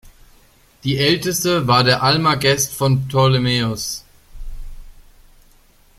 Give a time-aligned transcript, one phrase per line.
[0.83, 4.03] Die älteste war der Almagest von Ptolemäus.